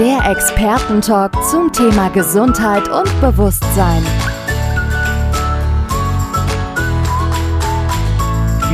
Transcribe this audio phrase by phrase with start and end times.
[0.00, 4.02] Der Expertentalk zum Thema Gesundheit und Bewusstsein.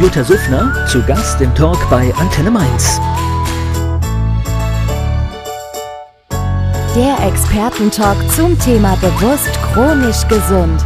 [0.01, 3.01] Jutta Suffner zu Gast im Talk bei Antenne Mainz.
[6.95, 10.81] Der Expertentalk zum Thema bewusst chronisch gesund.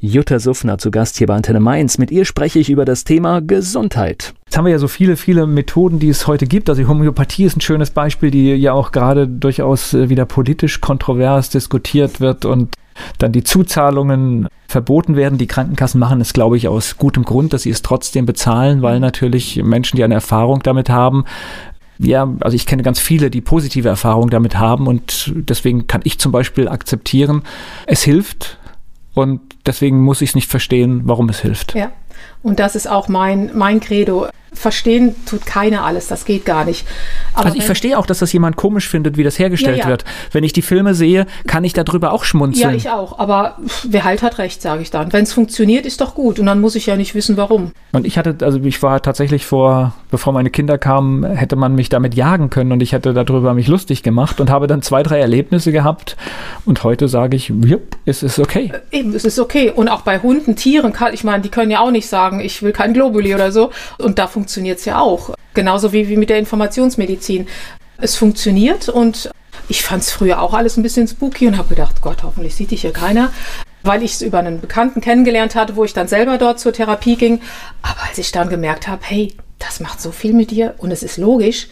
[0.00, 1.98] Jutta Suffner zu Gast hier bei Antenne Mainz.
[1.98, 4.34] Mit ihr spreche ich über das Thema Gesundheit.
[4.46, 6.68] Jetzt haben wir ja so viele, viele Methoden, die es heute gibt.
[6.68, 10.80] Also die Homöopathie ist ein schönes Beispiel, die ja auch gerade durchaus äh, wieder politisch
[10.80, 12.74] kontrovers diskutiert wird und
[13.18, 15.36] dann die Zuzahlungen verboten werden.
[15.36, 19.00] Die Krankenkassen machen es, glaube ich, aus gutem Grund, dass sie es trotzdem bezahlen, weil
[19.00, 21.24] natürlich Menschen, die eine Erfahrung damit haben,
[21.98, 26.18] ja, also ich kenne ganz viele, die positive Erfahrungen damit haben und deswegen kann ich
[26.18, 27.42] zum Beispiel akzeptieren,
[27.86, 28.58] es hilft
[29.14, 31.74] und deswegen muss ich es nicht verstehen, warum es hilft.
[31.74, 31.90] Ja,
[32.42, 36.86] und das ist auch mein, mein Credo verstehen tut keiner alles, das geht gar nicht.
[37.34, 39.90] Aber also ich verstehe auch, dass das jemand komisch findet, wie das hergestellt ja, ja.
[39.90, 40.04] wird.
[40.32, 42.70] Wenn ich die Filme sehe, kann ich darüber auch schmunzeln.
[42.70, 43.18] Ja, ich auch.
[43.18, 45.12] Aber wer halt hat recht, sage ich dann.
[45.12, 46.38] Wenn es funktioniert, ist doch gut.
[46.38, 47.72] Und dann muss ich ja nicht wissen, warum.
[47.92, 51.88] Und ich hatte, also ich war tatsächlich vor, bevor meine Kinder kamen, hätte man mich
[51.88, 55.18] damit jagen können und ich hätte darüber mich lustig gemacht und habe dann zwei, drei
[55.18, 56.16] Erlebnisse gehabt.
[56.64, 58.72] Und heute sage ich, jupp, es ist okay.
[58.90, 59.70] Äh, eben, es ist okay.
[59.70, 62.62] Und auch bei Hunden, Tieren, kann, ich meine, die können ja auch nicht sagen, ich
[62.62, 63.70] will kein Globuli oder so.
[63.98, 65.34] Und da funktioniert es ja auch.
[65.54, 67.48] Genauso wie, wie mit der Informationsmedizin.
[67.98, 69.30] Es funktioniert und
[69.68, 72.70] ich fand es früher auch alles ein bisschen spooky und habe gedacht, Gott, hoffentlich sieht
[72.70, 73.30] dich hier keiner
[73.86, 77.16] weil ich es über einen Bekannten kennengelernt hatte, wo ich dann selber dort zur Therapie
[77.16, 77.40] ging.
[77.82, 81.02] Aber als ich dann gemerkt habe, hey, das macht so viel mit dir und es
[81.02, 81.68] ist logisch,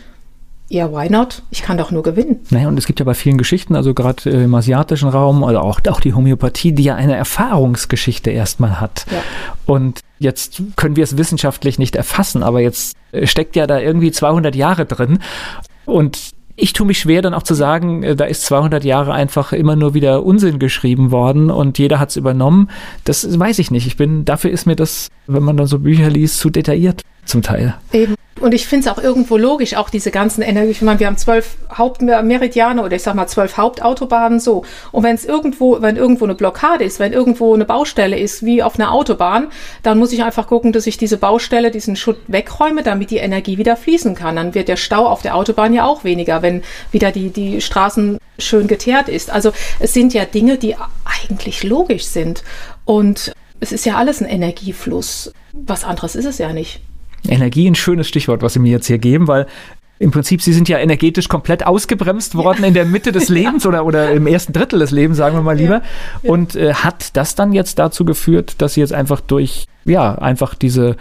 [0.68, 1.42] ja, why not?
[1.50, 2.40] Ich kann doch nur gewinnen.
[2.50, 5.62] Naja, und es gibt ja bei vielen Geschichten, also gerade äh, im asiatischen Raum oder
[5.62, 9.04] auch, auch die Homöopathie, die ja eine Erfahrungsgeschichte erstmal hat.
[9.10, 9.18] Ja.
[9.66, 14.10] Und jetzt können wir es wissenschaftlich nicht erfassen, aber jetzt äh, steckt ja da irgendwie
[14.10, 15.18] 200 Jahre drin.
[15.84, 19.52] Und ich tue mich schwer, dann auch zu sagen, äh, da ist 200 Jahre einfach
[19.52, 22.70] immer nur wieder Unsinn geschrieben worden und jeder hat es übernommen.
[23.04, 23.86] Das weiß ich nicht.
[23.86, 27.42] Ich bin, dafür ist mir das, wenn man dann so Bücher liest, zu detailliert zum
[27.42, 27.74] Teil.
[27.92, 28.14] Eben.
[28.40, 30.72] Und ich finde es auch irgendwo logisch, auch diese ganzen Energie.
[30.72, 34.64] Ich meine, wir haben zwölf Hauptmeridiane oder ich sag mal zwölf Hauptautobahnen so.
[34.90, 38.62] Und wenn es irgendwo, wenn irgendwo eine Blockade ist, wenn irgendwo eine Baustelle ist, wie
[38.62, 39.48] auf einer Autobahn,
[39.84, 43.56] dann muss ich einfach gucken, dass ich diese Baustelle, diesen Schutt wegräume, damit die Energie
[43.56, 44.34] wieder fließen kann.
[44.34, 48.18] Dann wird der Stau auf der Autobahn ja auch weniger, wenn wieder die, die Straßen
[48.40, 49.30] schön geteert ist.
[49.30, 50.74] Also es sind ja Dinge, die
[51.04, 52.42] eigentlich logisch sind.
[52.84, 55.32] Und es ist ja alles ein Energiefluss.
[55.52, 56.80] Was anderes ist es ja nicht.
[57.28, 59.46] Energie ein schönes Stichwort, was Sie mir jetzt hier geben, weil
[59.98, 62.68] im Prinzip, Sie sind ja energetisch komplett ausgebremst worden ja.
[62.68, 63.70] in der Mitte des Lebens ja.
[63.70, 65.82] oder, oder im ersten Drittel des Lebens, sagen wir mal lieber.
[66.22, 66.30] Ja.
[66.30, 70.54] Und äh, hat das dann jetzt dazu geführt, dass Sie jetzt einfach durch, ja, einfach
[70.54, 70.96] diese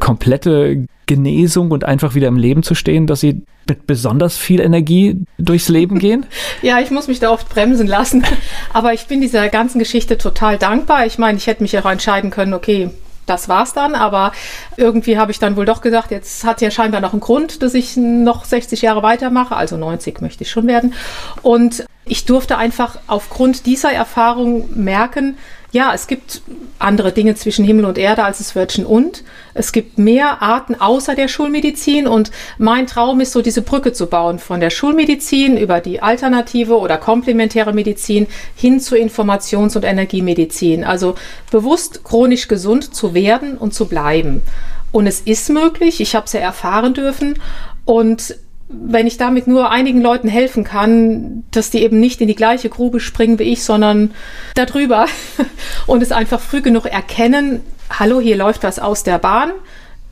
[0.00, 5.20] komplette Genesung und einfach wieder im Leben zu stehen, dass Sie mit besonders viel Energie
[5.38, 6.24] durchs Leben gehen?
[6.62, 8.24] ja, ich muss mich da oft bremsen lassen.
[8.72, 11.04] Aber ich bin dieser ganzen Geschichte total dankbar.
[11.04, 12.90] Ich meine, ich hätte mich auch entscheiden können, okay,
[13.28, 13.94] das war's dann.
[13.94, 14.32] Aber
[14.76, 17.74] irgendwie habe ich dann wohl doch gesagt, jetzt hat ja scheinbar noch einen Grund, dass
[17.74, 19.56] ich noch 60 Jahre weitermache.
[19.56, 20.94] Also 90 möchte ich schon werden.
[21.42, 25.36] Und ich durfte einfach aufgrund dieser Erfahrung merken,
[25.70, 26.40] ja, es gibt
[26.78, 29.22] andere Dinge zwischen Himmel und Erde als das Wörtchen und.
[29.52, 34.06] Es gibt mehr Arten außer der Schulmedizin und mein Traum ist so, diese Brücke zu
[34.06, 40.84] bauen von der Schulmedizin über die alternative oder komplementäre Medizin hin zur Informations- und Energiemedizin.
[40.84, 41.16] Also
[41.50, 44.42] bewusst chronisch gesund zu werden und zu bleiben.
[44.90, 47.38] Und es ist möglich, ich habe es ja erfahren dürfen
[47.84, 48.36] und
[48.68, 52.68] wenn ich damit nur einigen Leuten helfen kann, dass die eben nicht in die gleiche
[52.68, 54.12] Grube springen wie ich, sondern
[54.54, 55.06] darüber
[55.86, 57.60] und es einfach früh genug erkennen,
[57.90, 59.52] hallo, hier läuft was aus der Bahn,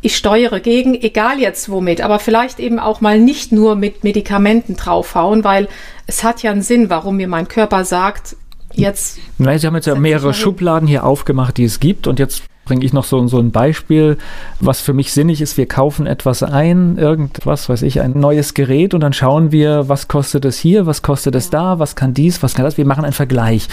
[0.01, 4.77] ich steuere gegen, egal jetzt womit, aber vielleicht eben auch mal nicht nur mit Medikamenten
[4.77, 5.69] draufhauen, weil
[6.07, 8.37] es hat ja einen Sinn, warum mir mein Körper sagt,
[8.73, 9.19] jetzt.
[9.39, 12.85] Nein, Sie haben jetzt ja mehrere Schubladen hier aufgemacht, die es gibt und jetzt bringe
[12.85, 14.19] ich noch so, so ein Beispiel,
[14.61, 15.57] was für mich sinnig ist.
[15.57, 20.09] Wir kaufen etwas ein, irgendwas, weiß ich, ein neues Gerät und dann schauen wir, was
[20.09, 22.77] kostet es hier, was kostet es da, was kann dies, was kann das.
[22.77, 23.69] Wir machen einen Vergleich.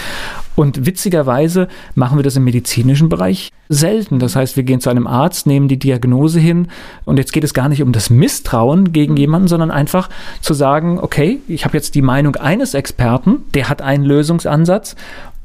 [0.56, 4.18] Und witzigerweise machen wir das im medizinischen Bereich selten.
[4.18, 6.68] Das heißt, wir gehen zu einem Arzt, nehmen die Diagnose hin
[7.04, 10.08] und jetzt geht es gar nicht um das Misstrauen gegen jemanden, sondern einfach
[10.40, 14.94] zu sagen, okay, ich habe jetzt die Meinung eines Experten, der hat einen Lösungsansatz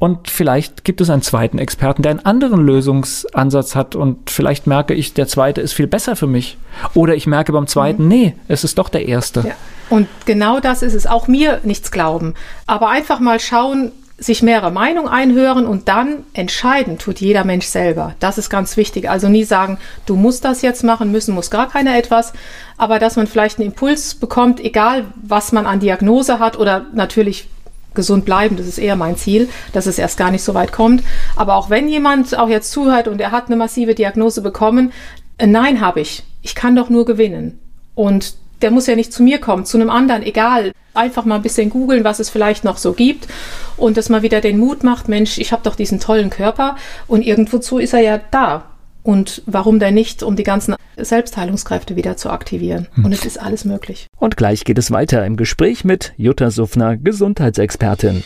[0.00, 3.94] und vielleicht gibt es einen zweiten Experten, der einen anderen Lösungsansatz hat.
[3.94, 6.56] Und vielleicht merke ich, der zweite ist viel besser für mich.
[6.94, 8.08] Oder ich merke beim zweiten, mhm.
[8.08, 9.40] nee, es ist doch der erste.
[9.46, 9.54] Ja.
[9.90, 11.06] Und genau das ist es.
[11.06, 12.32] Auch mir nichts glauben.
[12.66, 18.14] Aber einfach mal schauen, sich mehrere Meinungen einhören und dann entscheiden tut jeder Mensch selber.
[18.20, 19.08] Das ist ganz wichtig.
[19.10, 19.76] Also nie sagen,
[20.06, 22.32] du musst das jetzt machen, müssen muss gar keiner etwas,
[22.78, 27.48] aber dass man vielleicht einen Impuls bekommt, egal was man an Diagnose hat oder natürlich
[27.94, 31.02] gesund bleiben, das ist eher mein Ziel, dass es erst gar nicht so weit kommt.
[31.36, 34.92] Aber auch wenn jemand auch jetzt zuhört und er hat eine massive Diagnose bekommen,
[35.38, 36.22] äh, nein habe ich.
[36.42, 37.58] Ich kann doch nur gewinnen.
[37.94, 40.72] Und der muss ja nicht zu mir kommen, zu einem anderen, egal.
[40.92, 43.28] Einfach mal ein bisschen googeln, was es vielleicht noch so gibt
[43.76, 46.76] und dass man wieder den Mut macht, Mensch, ich habe doch diesen tollen Körper
[47.06, 48.69] und irgendwozu ist er ja da.
[49.02, 52.88] Und warum denn nicht, um die ganzen Selbstheilungskräfte wieder zu aktivieren?
[52.94, 53.06] Hm.
[53.06, 54.06] Und es ist alles möglich.
[54.18, 58.22] Und gleich geht es weiter im Gespräch mit Jutta Suffner, Gesundheitsexpertin.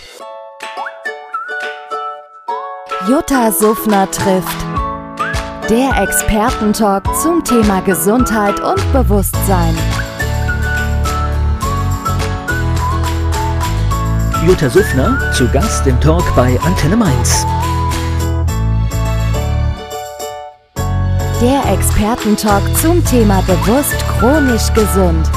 [3.09, 4.57] Jutta Suffner trifft.
[5.71, 9.75] Der Expertentalk zum Thema Gesundheit und Bewusstsein.
[14.47, 17.47] Jutta Suffner zu Gast im Talk bei Antenne Mainz.
[21.45, 25.31] Der Expertentalk zum Thema bewusst chronisch gesund.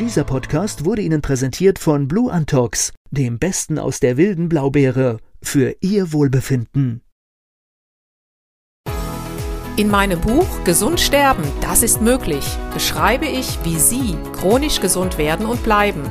[0.00, 5.76] Dieser Podcast wurde Ihnen präsentiert von Blue Antox, dem Besten aus der wilden Blaubeere, für
[5.82, 7.02] Ihr Wohlbefinden.
[9.76, 15.44] In meinem Buch Gesund sterben, das ist möglich, beschreibe ich, wie Sie chronisch gesund werden
[15.44, 16.10] und bleiben.